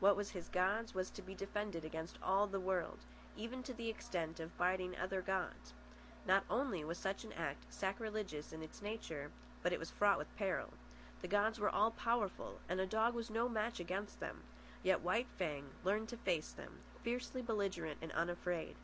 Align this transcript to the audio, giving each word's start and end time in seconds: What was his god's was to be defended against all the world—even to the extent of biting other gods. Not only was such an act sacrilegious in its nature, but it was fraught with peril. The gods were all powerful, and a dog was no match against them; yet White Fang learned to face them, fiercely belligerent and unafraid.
What 0.00 0.16
was 0.16 0.32
his 0.32 0.48
god's 0.48 0.92
was 0.92 1.08
to 1.10 1.22
be 1.22 1.36
defended 1.36 1.84
against 1.84 2.18
all 2.20 2.48
the 2.48 2.58
world—even 2.58 3.62
to 3.62 3.72
the 3.72 3.88
extent 3.88 4.40
of 4.40 4.58
biting 4.58 4.96
other 4.98 5.22
gods. 5.22 5.72
Not 6.26 6.44
only 6.50 6.82
was 6.82 6.98
such 6.98 7.22
an 7.22 7.32
act 7.34 7.72
sacrilegious 7.72 8.52
in 8.52 8.60
its 8.60 8.82
nature, 8.82 9.30
but 9.62 9.72
it 9.72 9.78
was 9.78 9.88
fraught 9.92 10.18
with 10.18 10.34
peril. 10.36 10.72
The 11.20 11.28
gods 11.28 11.60
were 11.60 11.70
all 11.70 11.92
powerful, 11.92 12.58
and 12.68 12.80
a 12.80 12.86
dog 12.86 13.14
was 13.14 13.30
no 13.30 13.48
match 13.48 13.78
against 13.78 14.18
them; 14.18 14.42
yet 14.82 14.98
White 15.00 15.28
Fang 15.36 15.70
learned 15.84 16.08
to 16.08 16.16
face 16.16 16.50
them, 16.50 16.80
fiercely 17.04 17.40
belligerent 17.40 17.98
and 18.02 18.10
unafraid. 18.10 18.74